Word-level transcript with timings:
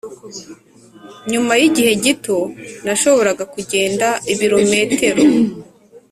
Nyuma 1.31 1.53
y 1.61 1.63
‘igihe 1.69 1.91
gito 2.03 2.37
nashoboraga 2.85 3.43
kugenda 3.53 4.07
ibirometero. 4.33 5.23